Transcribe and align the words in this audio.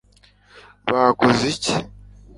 bakoze 0.93 1.43
iki 1.53 1.73